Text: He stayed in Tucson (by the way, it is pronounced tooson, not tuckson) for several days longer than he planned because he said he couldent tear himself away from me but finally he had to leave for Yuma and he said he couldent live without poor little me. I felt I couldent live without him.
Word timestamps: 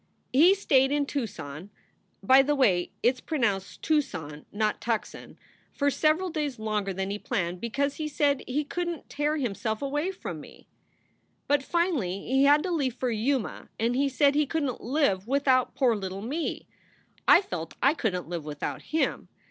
He 0.33 0.55
stayed 0.55 0.91
in 0.91 1.05
Tucson 1.05 1.69
(by 2.23 2.41
the 2.41 2.55
way, 2.55 2.91
it 3.03 3.13
is 3.17 3.21
pronounced 3.21 3.83
tooson, 3.83 4.47
not 4.51 4.81
tuckson) 4.81 5.37
for 5.71 5.91
several 5.91 6.31
days 6.31 6.57
longer 6.57 6.91
than 6.91 7.11
he 7.11 7.19
planned 7.19 7.61
because 7.61 7.97
he 7.97 8.07
said 8.07 8.41
he 8.47 8.63
couldent 8.63 9.11
tear 9.11 9.37
himself 9.37 9.79
away 9.79 10.09
from 10.09 10.41
me 10.41 10.67
but 11.47 11.61
finally 11.61 12.17
he 12.25 12.45
had 12.45 12.63
to 12.63 12.71
leave 12.71 12.95
for 12.95 13.11
Yuma 13.11 13.69
and 13.79 13.95
he 13.95 14.09
said 14.09 14.33
he 14.33 14.47
couldent 14.47 14.81
live 14.81 15.27
without 15.27 15.75
poor 15.75 15.95
little 15.95 16.23
me. 16.23 16.67
I 17.27 17.39
felt 17.39 17.75
I 17.79 17.93
couldent 17.93 18.27
live 18.27 18.43
without 18.43 18.81
him. 18.81 19.27